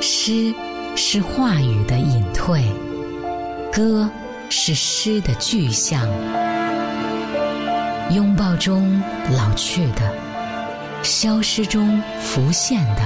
[0.00, 0.54] 诗
[0.94, 2.62] 是话语的隐退，
[3.72, 4.08] 歌
[4.48, 6.06] 是诗的具象。
[8.10, 10.12] 拥抱中老去的，
[11.02, 13.02] 消失中浮现的，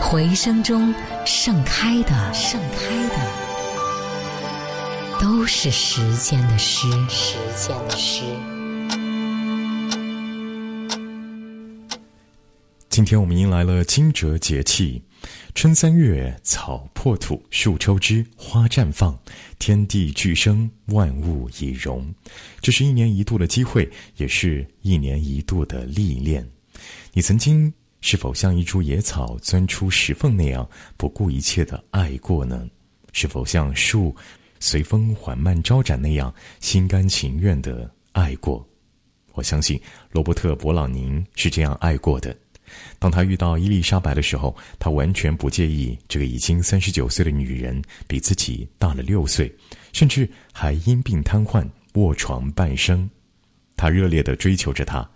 [0.00, 0.92] 回声中
[1.24, 3.16] 盛开的，盛开的，
[5.20, 8.22] 都是时间的诗，时间的诗。
[12.94, 15.02] 今天我们迎来了惊蛰节气，
[15.52, 19.18] 春三月，草破土，树抽枝，花绽放，
[19.58, 22.14] 天地俱生，万物已荣。
[22.60, 26.48] 这是一年一度的机会，也是一年一度的历练。
[27.12, 30.64] 你曾经是否像一株野草钻出石缝那样
[30.96, 32.64] 不顾一切的爱过呢？
[33.12, 34.14] 是否像树
[34.60, 38.64] 随风缓慢招展那样心甘情愿的爱过？
[39.32, 39.80] 我相信
[40.12, 42.32] 罗伯特·勃朗宁是这样爱过的。
[42.98, 49.54] 当他遇到伊丽莎白的时候，他完全不介意这个已经三十九岁的女人比自己大了六岁，
[49.92, 53.08] 甚至还因病瘫痪卧床半生。
[53.76, 55.08] 他热烈地追求着她。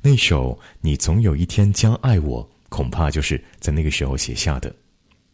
[0.00, 4.74] 那首《你总有一天将爱我》，恐怕就是在那个时候写下的。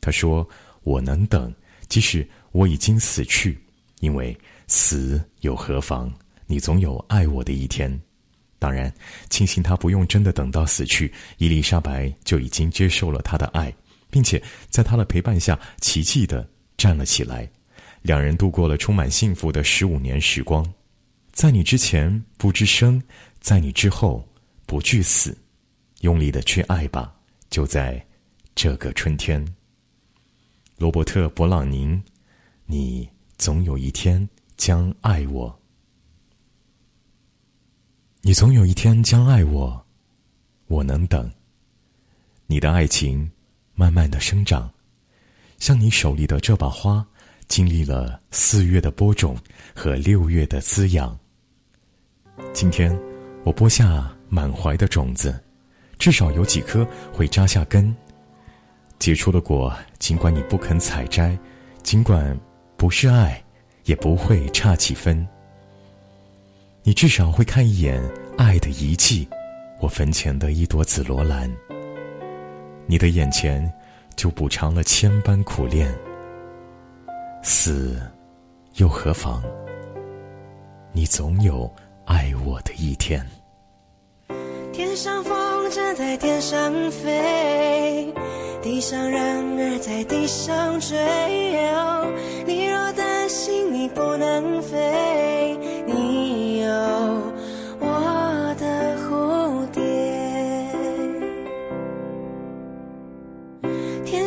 [0.00, 0.48] 他说
[0.84, 1.54] ：“我能等，
[1.88, 3.58] 即使我已经死去，
[4.00, 6.12] 因为死又何妨？
[6.46, 8.00] 你总有爱我的一天。”
[8.58, 8.92] 当然，
[9.28, 13.74] 庆幸他不用真的等到死去，伊丽莎白就已经接受了他的爱，
[14.11, 17.48] 并且在他的陪伴下奇迹的站了起来。
[18.02, 20.64] 两人度过了充满幸福的十五年时光。
[21.33, 23.02] 在你之前不知生，
[23.41, 24.27] 在你之后
[24.66, 25.36] 不惧死，
[26.00, 27.14] 用力的去爱吧，
[27.50, 28.02] 就在
[28.55, 29.44] 这个春天。
[30.77, 32.02] 罗伯特·勃朗宁，
[32.66, 35.61] 你总有一天将爱我。
[38.27, 39.84] 你总有一天将爱我，
[40.69, 41.30] 我能等。
[42.47, 43.30] 你的爱情
[43.75, 44.72] 慢慢的生长，
[45.58, 47.06] 像你手里的这把花，
[47.48, 49.36] 经历了四月的播种
[49.75, 51.14] 和六月的滋养。
[52.55, 52.98] 今天，
[53.45, 55.39] 我播下满怀的种子，
[55.98, 56.83] 至少有几颗
[57.13, 57.95] 会扎下根，
[58.98, 61.39] 结出的果，尽管你不肯采摘，
[61.83, 62.34] 尽管
[62.79, 63.45] 不是爱，
[63.84, 65.29] 也不会差几分。
[66.86, 67.98] 你至少会看一眼
[68.36, 69.27] 爱的遗迹，
[69.80, 71.50] 我坟前的一朵紫罗兰。
[72.86, 73.72] 你的眼前
[74.14, 75.90] 就补偿了千般苦恋。
[77.42, 77.98] 死
[78.74, 79.42] 又何妨？
[80.92, 81.74] 你总有
[82.05, 83.27] 爱我的一天。
[84.70, 88.12] 天上风筝在天上飞，
[88.62, 90.98] 地上人儿在地上追。
[92.45, 94.77] 你若担心你不能飞，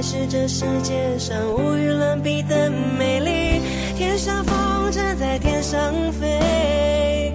[0.00, 3.60] 才是这世界上无与伦比的美丽。
[3.98, 7.34] 天上风筝在天上飞，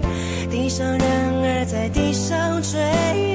[0.49, 3.34] 地上人儿在地上追。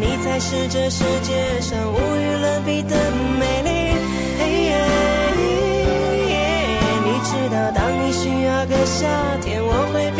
[0.00, 3.70] 你才是这世界上无与伦比的美丽，
[4.38, 4.72] 嘿耶，
[7.04, 9.08] 你知道当你需要个夏
[9.42, 10.10] 天，我会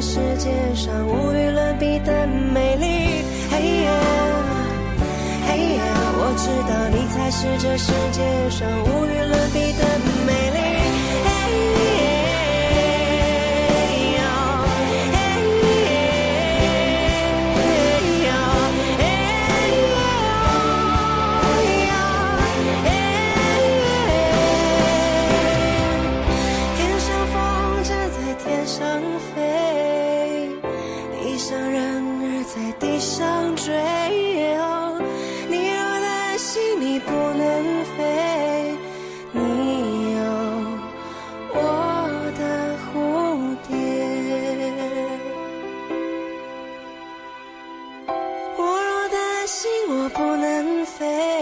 [0.00, 3.22] 世界上无与伦比的美丽。
[3.50, 3.90] 嘿耶，
[5.46, 5.78] 嘿耶，
[6.16, 10.09] 我知道你才是这世界上无与伦比的美丽。
[49.50, 51.39] 心，我不能飞。